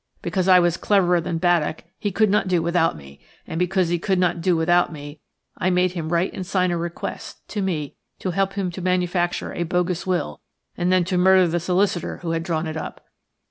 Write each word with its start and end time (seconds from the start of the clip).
Because 0.23 0.47
I 0.47 0.57
was 0.57 0.77
cleverer 0.77 1.21
than 1.21 1.37
Baddock 1.37 1.83
he 1.99 2.11
could 2.11 2.31
not 2.31 2.47
do 2.47 2.63
without 2.63 2.97
me, 2.97 3.19
and 3.45 3.59
because 3.59 3.89
he 3.89 3.99
could 3.99 4.17
not 4.17 4.41
do 4.41 4.57
without 4.57 4.91
me 4.91 5.19
I 5.59 5.69
made 5.69 5.91
him 5.91 6.09
write 6.11 6.33
and 6.33 6.43
sign 6.43 6.71
a 6.71 6.77
request 6.79 7.47
to 7.49 7.61
me 7.61 7.93
to 8.17 8.31
help 8.31 8.53
him 8.53 8.71
to 8.71 8.81
manufacture 8.81 9.53
a 9.53 9.61
bogus 9.61 10.07
will 10.07 10.41
and 10.75 10.91
then 10.91 11.03
to 11.03 11.19
murder 11.19 11.47
the 11.47 11.59
solicitor 11.59 12.17
who 12.23 12.31
had 12.31 12.41
drawn 12.41 12.65
it 12.65 12.77
up. 12.77 13.05